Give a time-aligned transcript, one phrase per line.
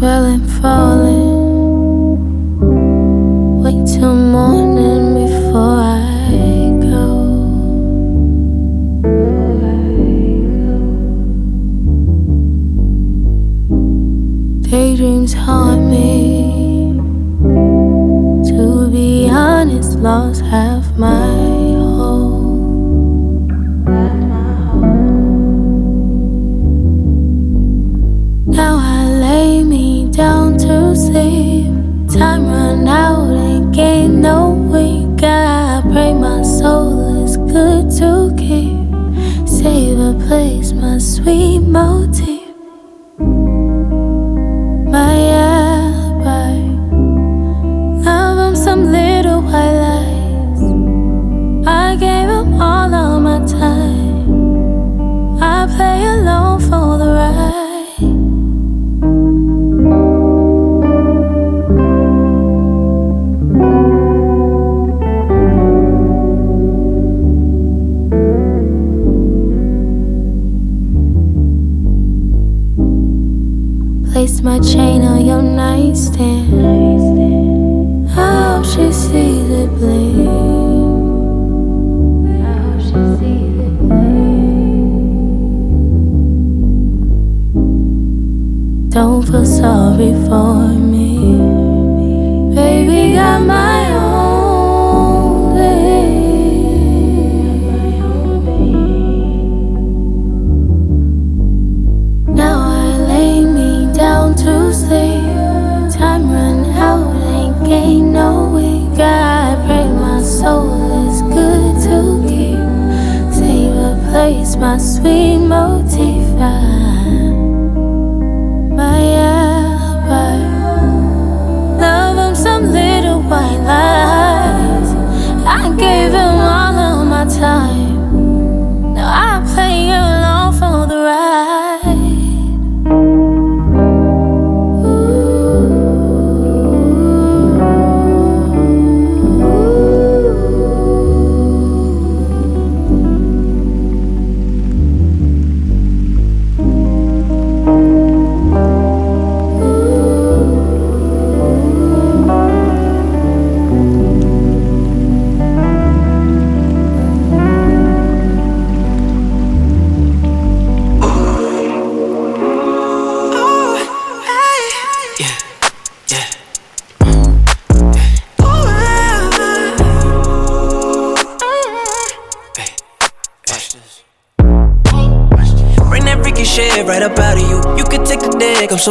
[0.00, 1.19] Love, I'm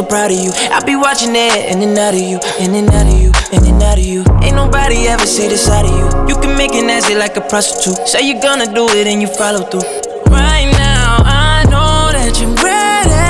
[0.00, 0.50] so proud of you.
[0.72, 3.64] I be watching it in and out of you, in and out of you, in
[3.66, 4.24] and out of you.
[4.42, 6.06] Ain't nobody ever see the side of you.
[6.28, 8.08] You can make it nasty like a prostitute.
[8.08, 9.84] Say you're gonna do it and you follow through.
[10.32, 13.20] Right now, I know that you're ready.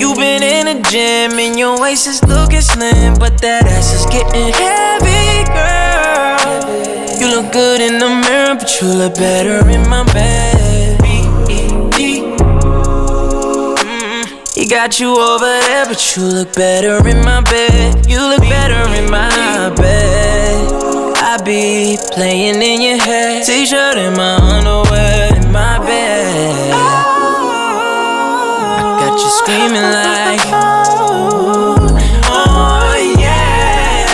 [0.00, 4.06] You've been in the gym and your waist is looking slim, but that ass is
[4.06, 6.58] getting heavy, girl.
[7.20, 10.57] You look good in the mirror, but you look better in my bed.
[14.68, 18.06] Got you over there, but you look better in my bed.
[18.06, 20.72] You look better in my bed.
[21.16, 23.44] I be playing in your head.
[23.46, 26.70] T-shirt and my underwear in my bed.
[28.74, 30.40] I got you screaming like,
[32.28, 34.06] oh yeah.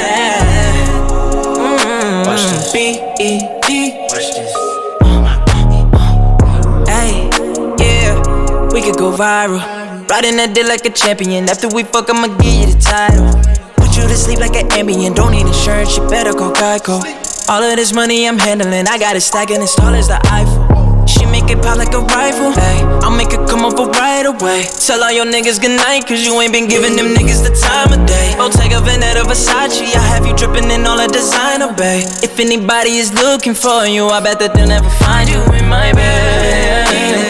[1.56, 2.26] Mm-hmm.
[2.28, 2.72] Watch this.
[2.72, 3.68] B-E-D.
[4.08, 4.52] Watch this.
[6.88, 7.28] Hey,
[7.78, 8.12] yeah,
[8.72, 9.83] we could go viral.
[10.14, 11.50] Riding that dick like a champion.
[11.50, 13.34] After we fuck, I'ma give you the title.
[13.74, 15.10] Put you to sleep like an Ambien.
[15.10, 17.02] Don't need insurance, you better call Geico.
[17.50, 21.02] All of this money I'm handling, I got it stacking as tall as the Eiffel.
[21.10, 22.54] She make it pop like a rifle.
[22.54, 24.70] Hey, I'll make it come over right away.
[24.86, 28.06] Tell all your niggas goodnight, cause you ain't been giving them niggas the time of
[28.06, 28.38] day.
[28.38, 32.06] Oh, Bottega Veneta Versace, I have you dripping in all the designer, babe.
[32.22, 35.90] If anybody is looking for you, I bet that they'll never find you in my
[35.90, 37.23] bed.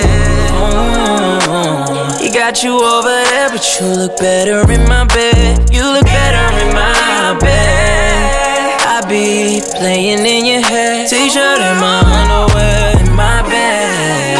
[2.55, 5.75] Got you over there, but you look better in my bed.
[5.75, 8.79] You look better in my bed.
[8.81, 11.09] I be playing in your head.
[11.09, 14.39] T-shirt and my underwear in my bed.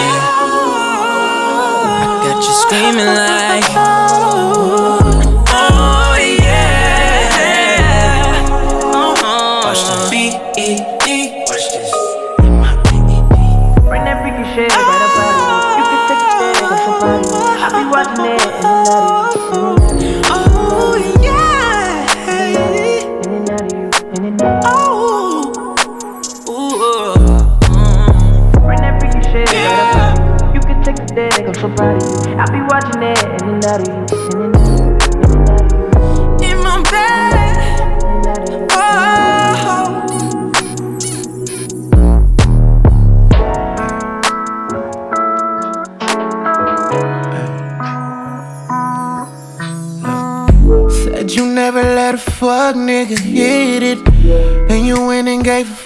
[1.99, 3.94] I got you screaming like,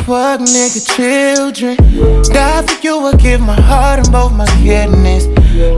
[0.09, 1.77] fuck nigga children.
[2.33, 5.27] Die for you, I give my heart and both my kidneys.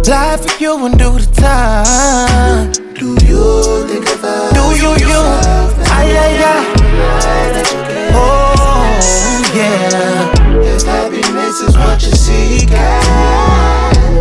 [0.08, 2.70] Lie for you and do the time.
[2.94, 4.52] Do you think of us?
[4.54, 5.20] Do you, you?
[5.98, 6.62] Ay, ay, ay.
[8.14, 10.30] Oh, yeah.
[10.62, 12.70] If happiness is what you seek,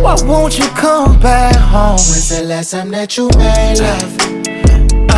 [0.02, 2.02] why won't you come back home?
[2.10, 4.12] When's the last time that you made love?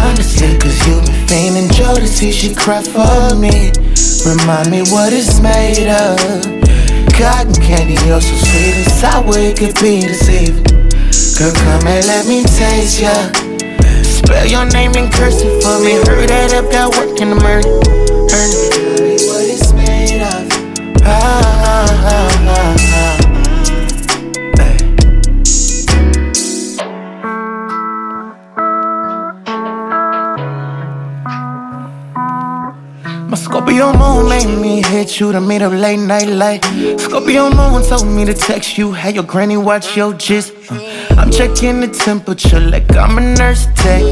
[0.04, 3.72] Honestly, cause you been feigning jealousy, she cry for me.
[4.24, 6.16] Remind me what it's made of.
[7.18, 10.62] Cotton candy, you're so sweet and sour, it could be deceiving.
[11.36, 13.12] Girl, come and let me taste ya.
[14.02, 15.94] Spell your name and curse it for me.
[16.06, 18.11] Hurry that up, got work in the morning.
[33.72, 36.62] Scorpio moon made me hit you to meet up late night light.
[37.00, 40.52] Scorpio moon told me to text you, have your granny watch your gist.
[40.70, 40.74] Uh,
[41.16, 44.02] I'm checking the temperature like I'm a nurse tech.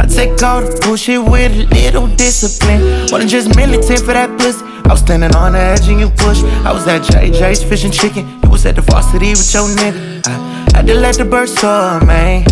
[0.00, 2.80] I take all the bullshit with a little discipline.
[3.12, 4.64] Wasn't just militant for that pussy.
[4.64, 6.42] I was standing on the edge and you push.
[6.64, 8.26] I was at JJ's fishing chicken.
[8.44, 10.26] You was at the varsity with your nigga.
[10.26, 12.44] I had to let the bird soar, man.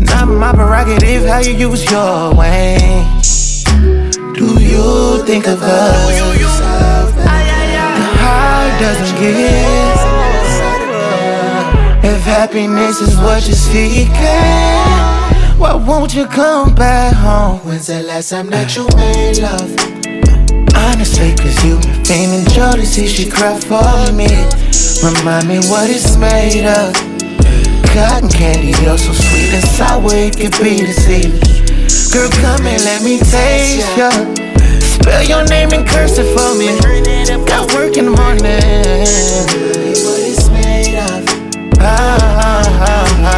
[0.00, 3.17] Not my prerogative how you use your way.
[4.78, 6.20] You think of us?
[7.18, 7.26] The
[8.22, 9.98] heart doesn't give.
[12.04, 14.14] If happiness is what you're seeking,
[15.58, 17.58] why won't you come back home?
[17.66, 19.74] When's the last time that you made love?
[20.86, 24.30] Honestly, cause you been feigning jealousy, she cry for me.
[25.02, 26.94] Remind me what it's made of.
[27.90, 31.40] Cotton candy, you're so sweet and sour, it could be deceiving.
[32.12, 34.47] Girl, come and let me taste ya.
[35.08, 36.66] Spell your name and curse it for me.
[37.46, 38.44] Got work in the morning.
[40.04, 41.24] What it's made of.
[41.80, 43.37] Ah, ah, ah, ah,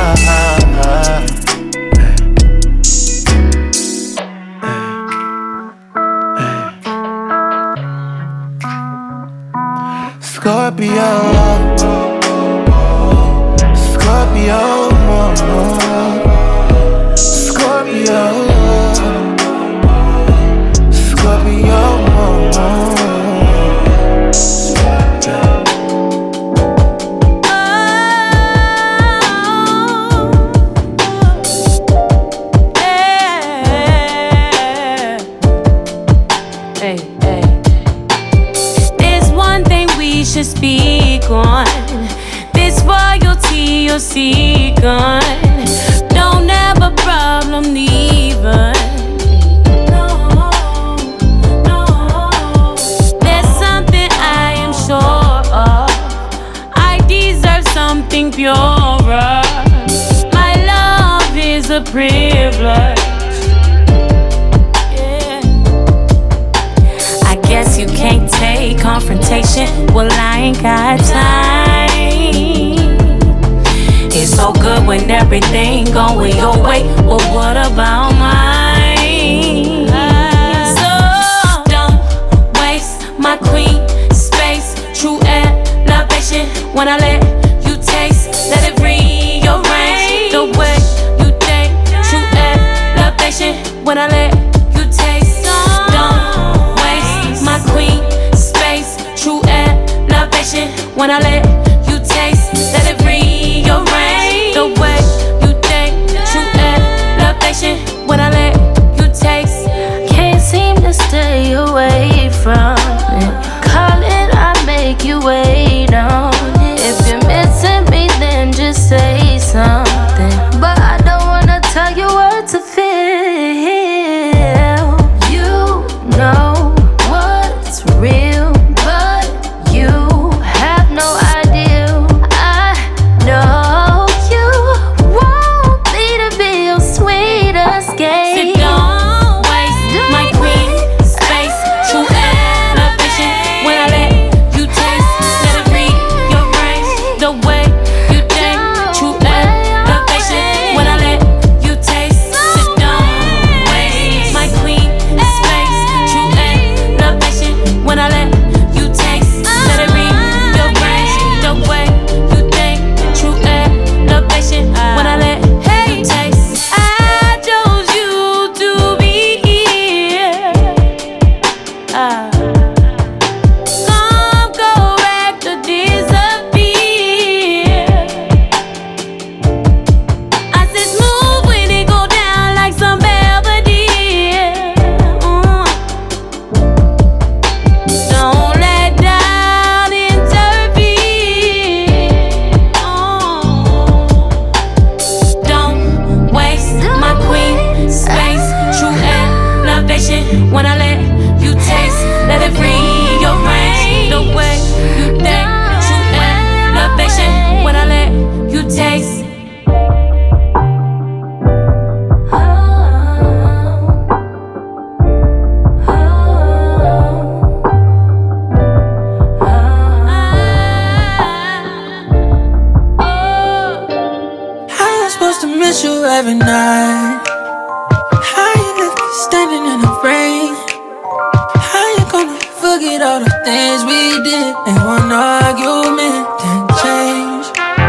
[233.11, 237.47] all the things we did in one argument and change,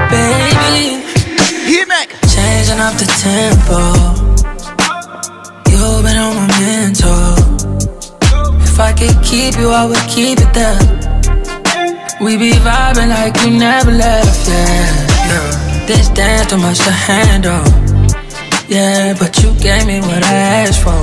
[0.10, 0.98] baby?
[2.36, 3.82] Changing up the tempo.
[5.70, 7.38] You've been on my mental.
[8.66, 10.82] If I could keep you, I would keep it there.
[12.20, 14.90] We be vibing like you never left, yeah.
[15.30, 15.86] yeah.
[15.86, 17.66] This dance too much to handle.
[18.68, 21.01] Yeah, but you gave me what I asked for.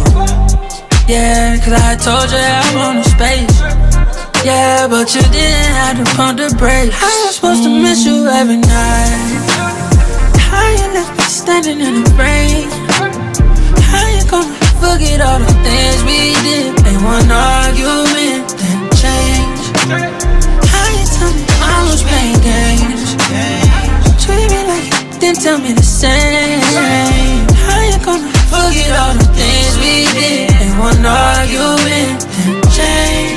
[1.06, 3.77] Yeah, cause I told you I want a space.
[4.45, 6.95] Yeah, but you didn't have to pump the brakes.
[6.95, 9.42] How you supposed to miss you every night?
[10.38, 12.71] How you left me standing in the rain?
[13.90, 19.61] How you gonna forget all the things we did in one argument then change?
[20.71, 23.18] How you tell me I was playing games?
[24.23, 26.62] Treat me like you didn't tell me the same.
[27.66, 32.23] How you gonna forget all the things we did in one argument
[32.71, 33.27] change, change,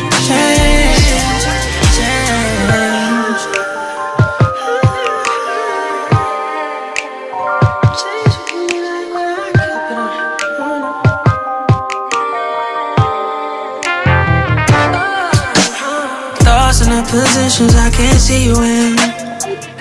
[17.51, 18.95] positions I can't see you in.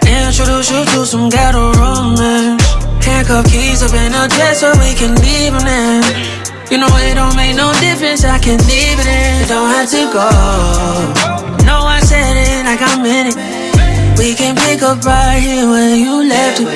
[0.02, 2.62] Introduce you to some ghetto romance.
[3.04, 6.02] Handcuff keys up in a dress so we can leave them in.
[6.70, 9.42] You know it don't make no difference, I can leave it in.
[9.42, 10.30] You Don't have to go.
[11.66, 14.18] No, I said it like I meant it.
[14.18, 16.66] We can pick up right here where you left it.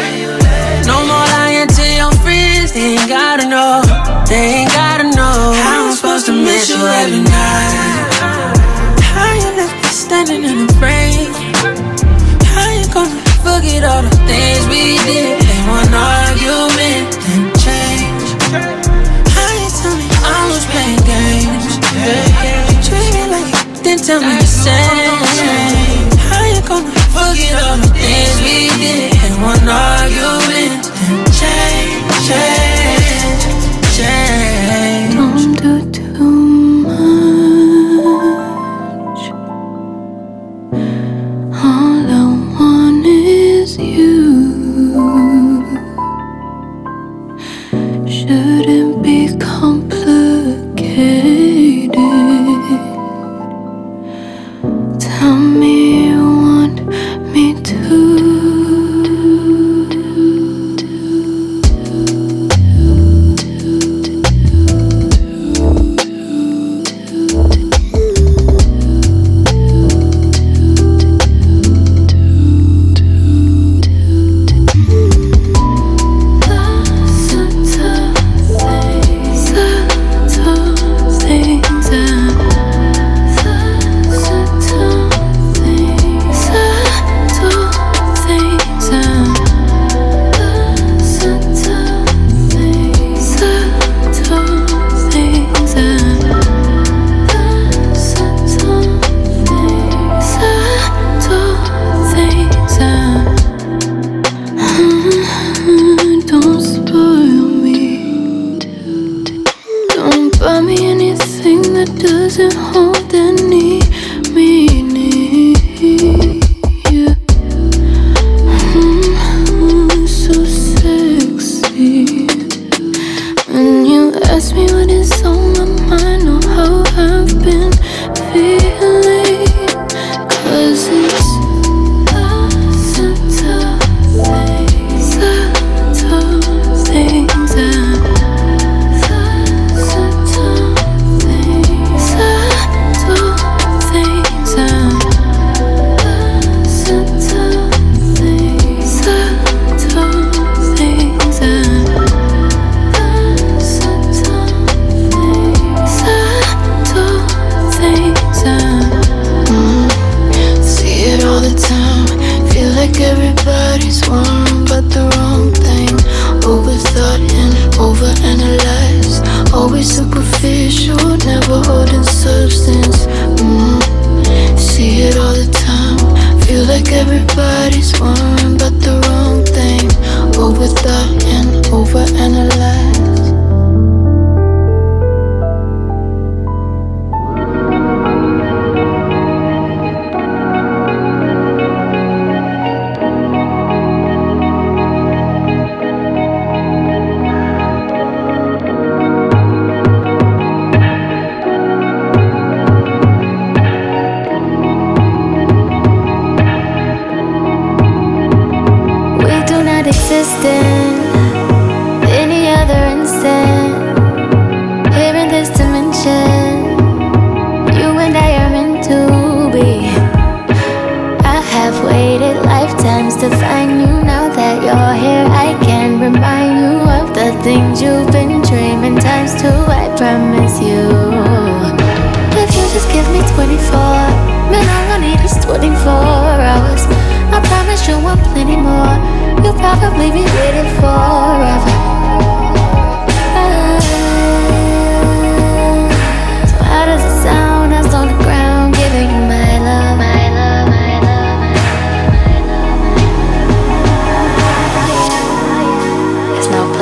[0.86, 3.82] No more lying to your friends, they ain't gotta know.
[4.28, 5.54] They ain't gotta know.
[5.58, 7.93] How I'm supposed to miss you every night.
[10.14, 11.32] Standing in the rain?
[12.54, 15.43] How you gonna forget all the things we did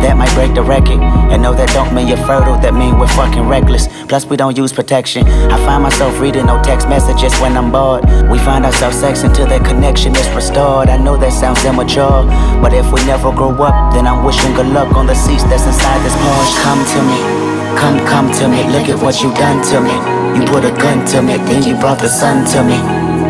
[0.00, 1.00] That might break the record.
[1.30, 3.88] And no, that don't mean you're fertile, that mean we're fucking reckless.
[4.08, 5.26] Plus, we don't use protection.
[5.26, 8.04] I find myself reading no text messages when I'm bored.
[8.30, 10.88] We find ourselves sex until that connection is restored.
[10.88, 12.24] I know that sounds immature,
[12.60, 15.66] but if we never grow up, then I'm wishing good luck on the seats that's
[15.66, 16.56] inside this Porsche.
[16.64, 17.50] Come to me.
[17.78, 19.94] Come, come to me, look at what you done to me.
[20.36, 22.76] You put a gun to me, then you brought the sun to me.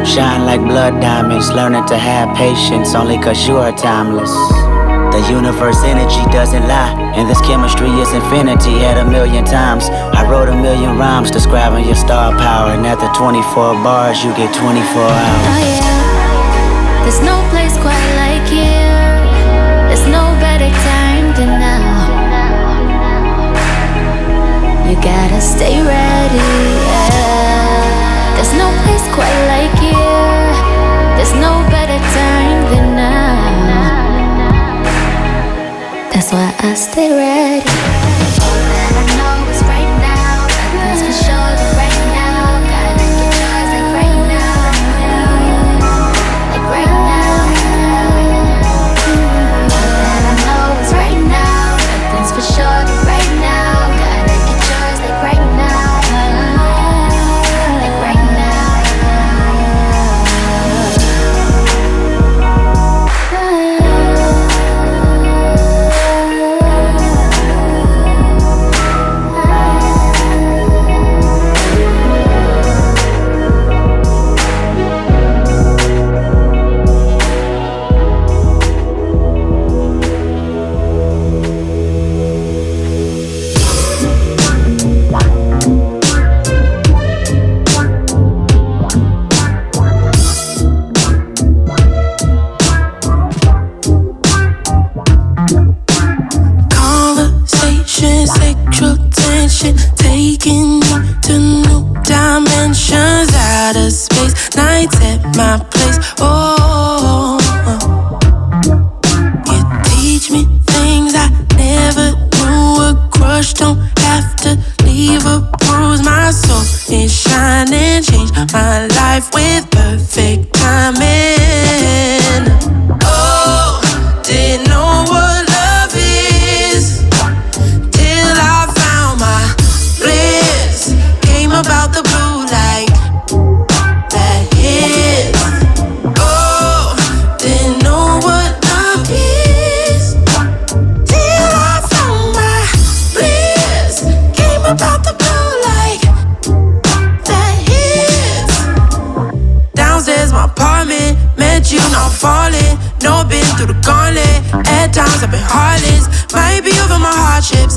[0.04, 4.32] Shine like blood diamonds, learning to have patience only cause you are timeless.
[5.20, 9.90] The universe energy doesn't lie, and this chemistry is infinity at a million times.
[10.16, 14.48] I wrote a million rhymes describing your star power, and after 24 bars, you get
[14.56, 15.44] 24 hours.
[15.44, 17.04] Oh, yeah.
[17.04, 19.20] There's no place quite like here,
[19.92, 22.00] there's no better time than now.
[24.88, 26.48] You gotta stay ready.
[26.88, 28.40] Yeah.
[28.40, 30.48] There's no place quite like here.
[31.20, 31.79] There's no better
[36.70, 37.89] I stay ready.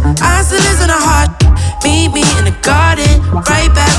[0.06, 1.32] I still listen to heart.
[1.84, 3.22] Meet me in the garden.
[3.32, 3.93] Right back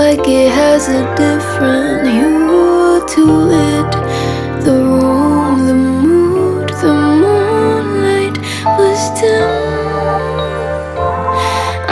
[0.00, 3.24] like it has a different hue to
[3.70, 3.90] it.
[4.64, 8.36] The room, the mood, the moonlight
[8.78, 9.50] was dim.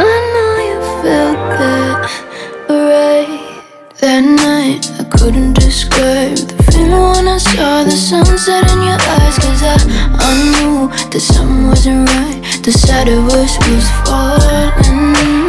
[0.06, 1.98] I know you felt that
[2.70, 3.62] right
[4.00, 4.82] that night.
[5.00, 9.36] I couldn't describe the feeling when I saw the sunset in your eyes.
[9.44, 9.76] Cause I,
[10.26, 12.40] I knew that something wasn't right.
[12.64, 15.47] The side of us was falling.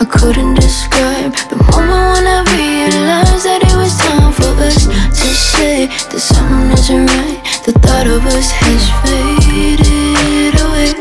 [0.00, 5.26] I couldn't describe the moment when I realized that it was time for us to
[5.34, 7.42] say that something isn't right.
[7.66, 10.94] The thought of us has faded away.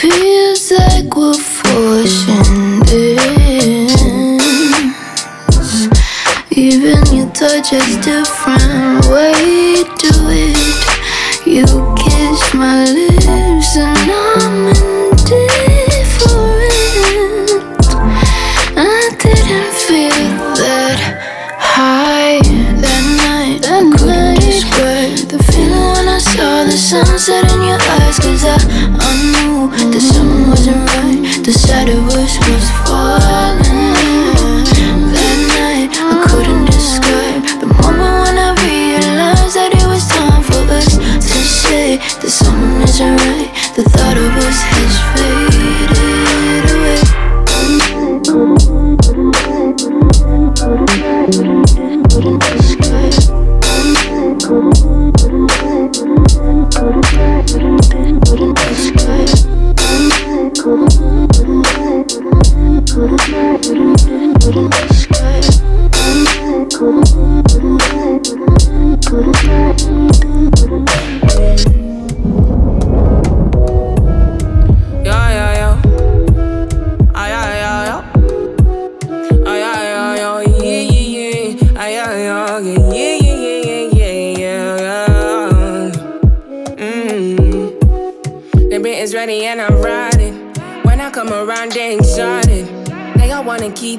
[0.00, 3.90] Feels like we're forcing this.
[6.52, 9.06] Even your touch is different.
[9.10, 10.49] Way to it.
[31.50, 31.79] The side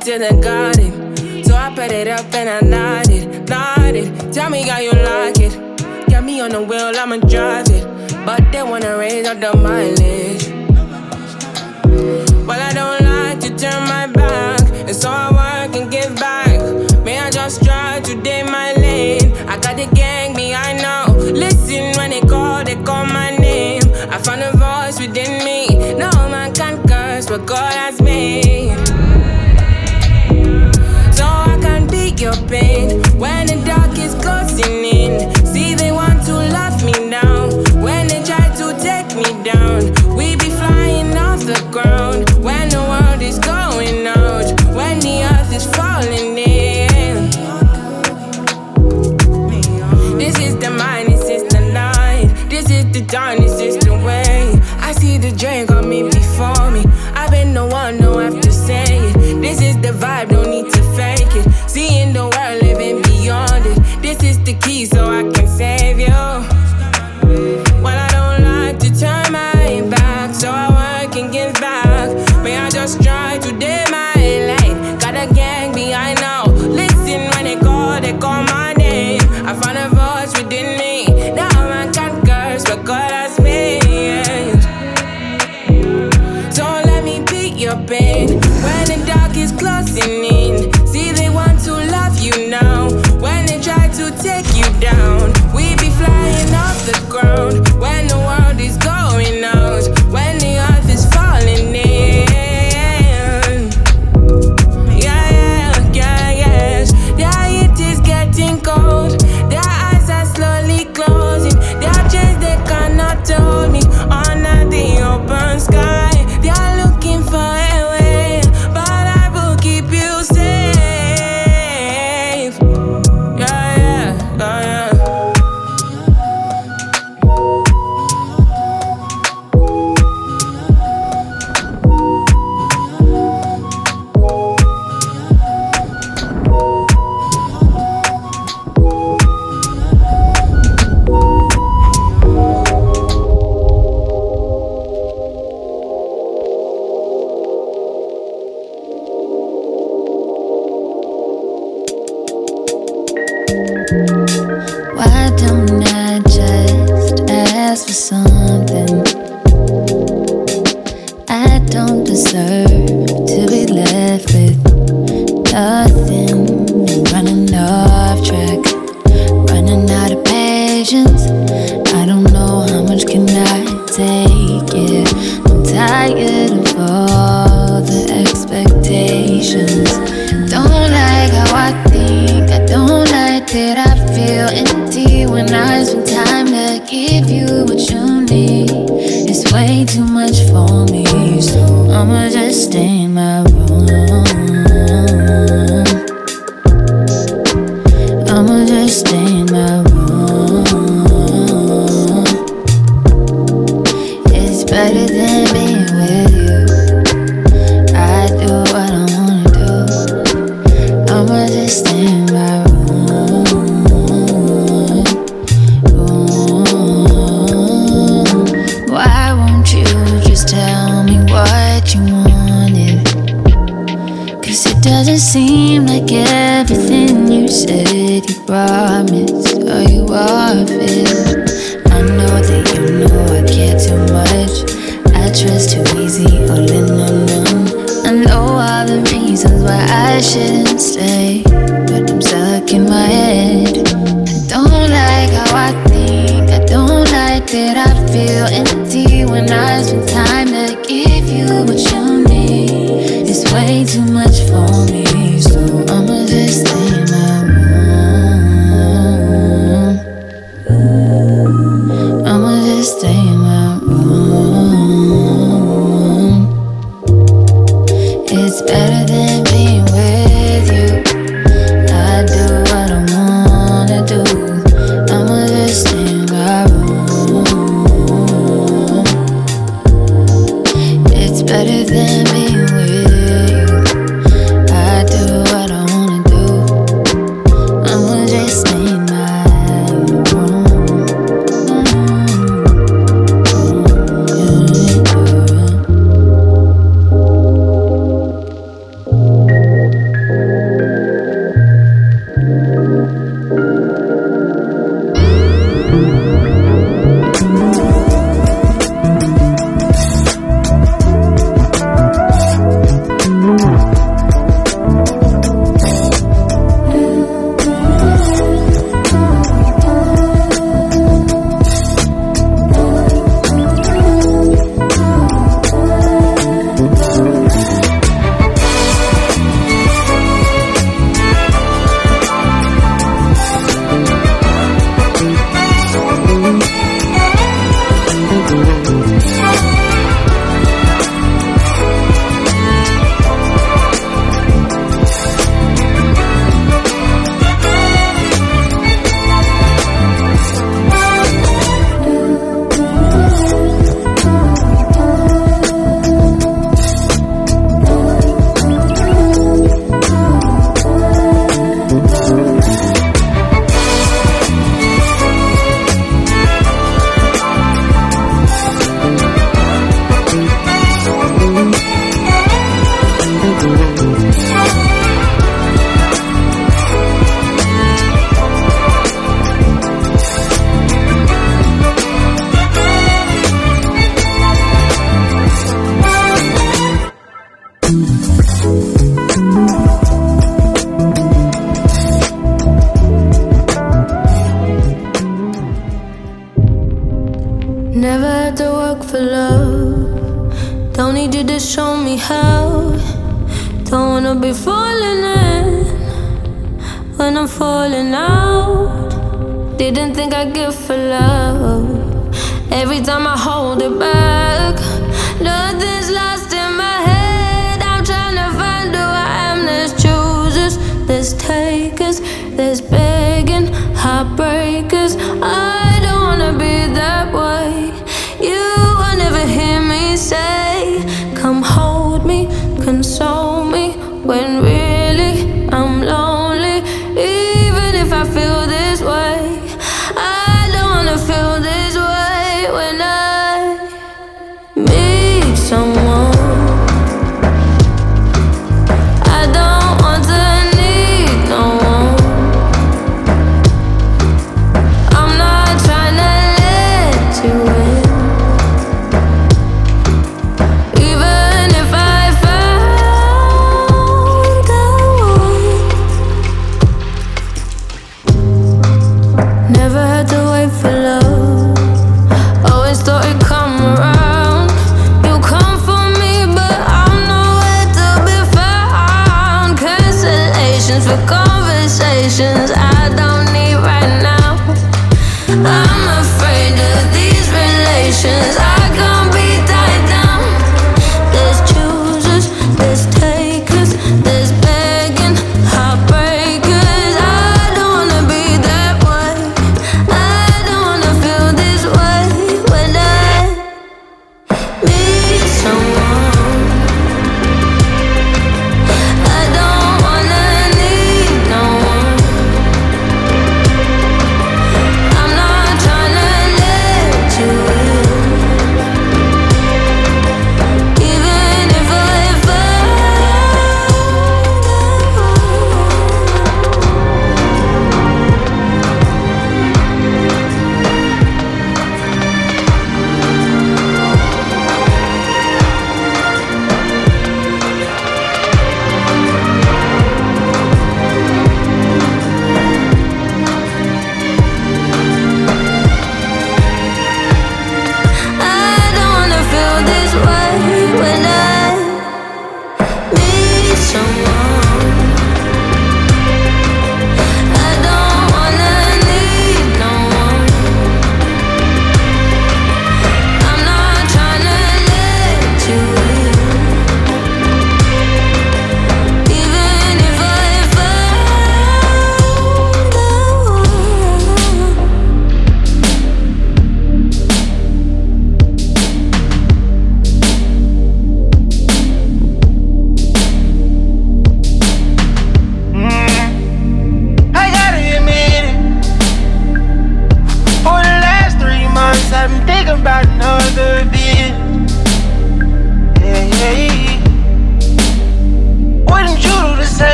[0.00, 1.44] to the garden.
[1.44, 4.32] So I put it up and I nodded, nodded.
[4.32, 5.52] Tell me how you like it.
[6.08, 7.84] Got me on the wheel, I'ma drive it.
[8.24, 10.48] But they wanna raise up the mileage.
[12.46, 16.60] Well, I don't like to turn my back, and so I work and give back.
[17.04, 18.79] May I just try to day my lane?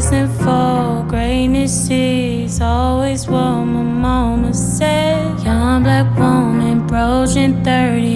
[0.00, 5.38] Destined for greatness is always what my mama said.
[5.44, 8.09] Young black woman, approaching 30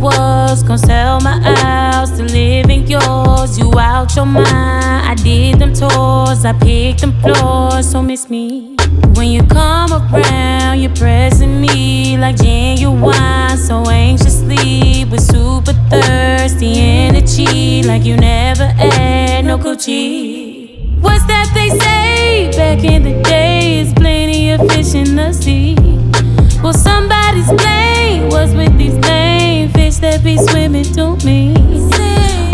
[0.00, 3.58] was gonna sell my house to live in yours.
[3.58, 4.46] You out your mind.
[4.46, 8.76] I did them tours, I picked them floors, so miss me.
[9.14, 17.82] When you come around, you're pressing me like genuine, so anxiously with super thirsty energy,
[17.82, 21.00] like you never had no Gucci.
[21.00, 23.92] What's that they say back in the days?
[23.94, 25.76] Plenty of fish in the sea.
[26.62, 28.99] Well, somebody's plane was with these
[30.00, 31.52] that be swimming to me.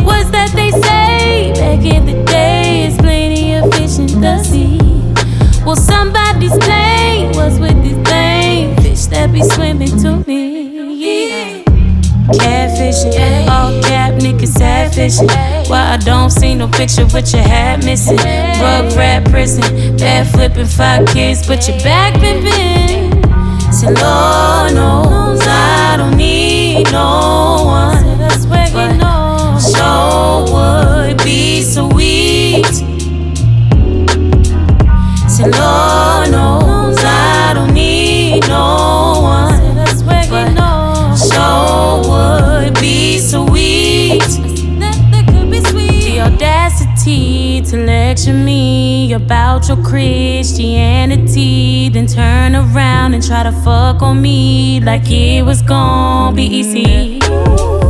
[0.04, 2.96] What's that they say back in the days?
[2.96, 4.78] Plenty of fish in the sea.
[5.64, 10.94] Well, somebody's plane was with these lame fish that be swimming to me.
[10.94, 11.62] Yeah.
[12.26, 15.28] Catfishing, all cap niggas sad fishing.
[15.70, 18.16] Why I don't see no picture with your hat missing?
[18.16, 23.74] Rug rat prison, bad flipping five kids, but your back been bent.
[23.74, 28.04] Say, Lord knows I don't need no one.
[28.72, 32.66] But sure would be sweet.
[35.28, 39.56] Say, Lord knows I don't need no one.
[40.04, 44.22] But sure would be sweet.
[46.04, 51.05] The audacity to lecture me about your Christianity, then turn around
[53.16, 57.18] and try to fuck on me like it was gonna be easy.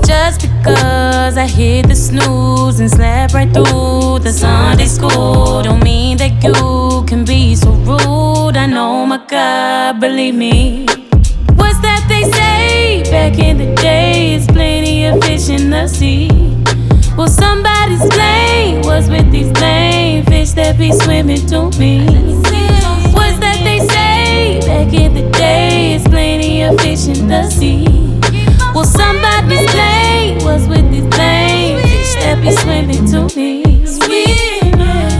[0.07, 6.16] Just because I hit the snooze and slept right through the Sunday school, don't mean
[6.18, 8.57] that you can be so rude.
[8.57, 10.87] I know my God, believe me.
[11.57, 14.47] What's that they say back in the days?
[14.47, 16.31] Plenty of fish in the sea.
[17.16, 22.45] Well, somebody's plane was with these lame fish that be swimming to me.
[26.67, 27.85] Plenty of fish in the sea.
[28.75, 33.87] Well, somebody's plane was with these fish that be swimming to me.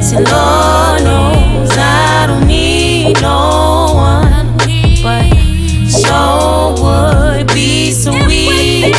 [0.03, 4.57] Say, Lord knows I don't need no one,
[5.05, 5.31] but
[5.87, 8.96] sure would be sweet.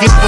[0.00, 0.27] You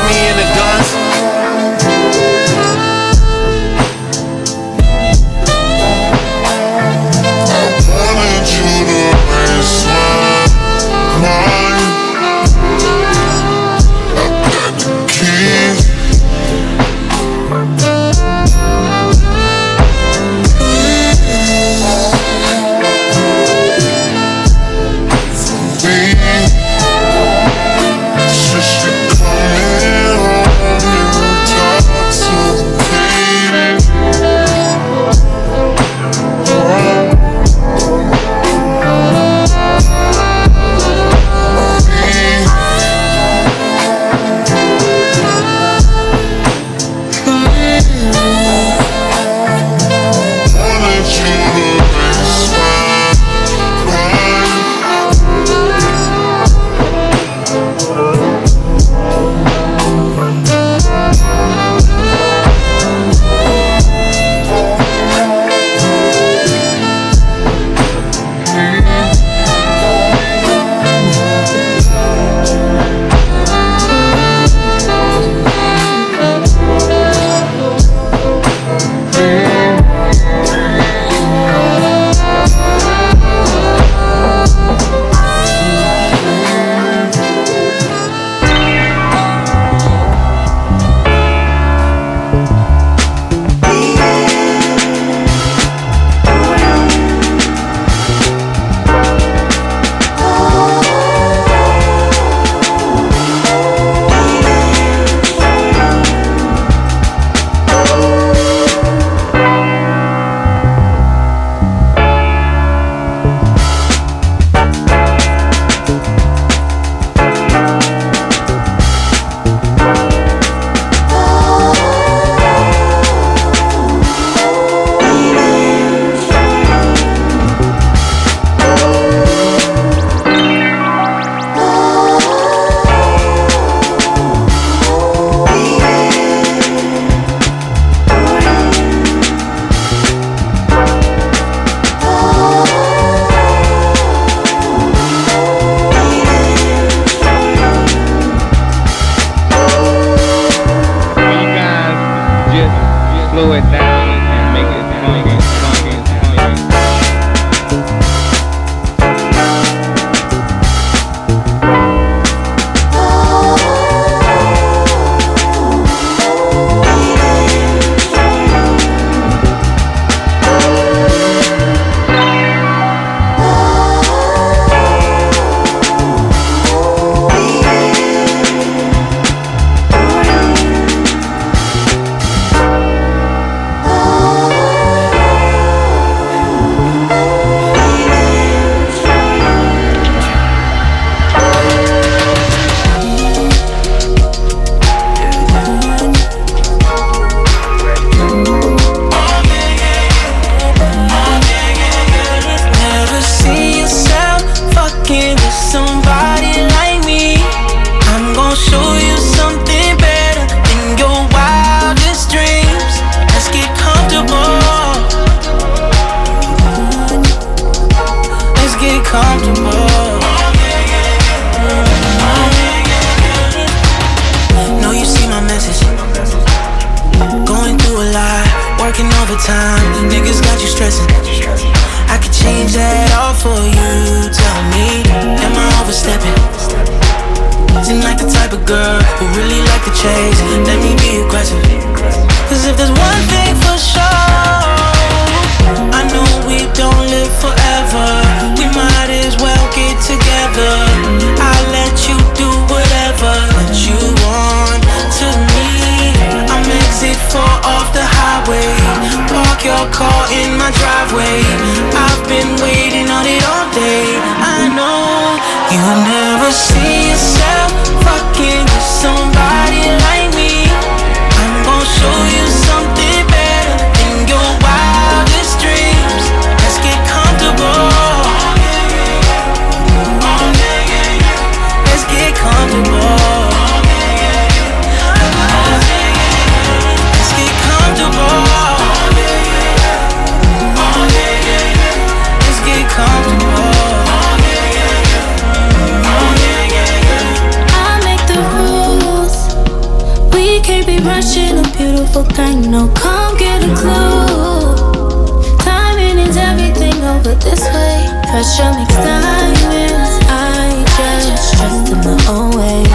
[302.12, 305.56] simple thing, no come get a clue.
[305.58, 307.98] Timing is everything over this way.
[308.30, 310.14] Pressure makes diamonds.
[310.28, 310.84] I
[311.28, 312.89] just trust in my own way.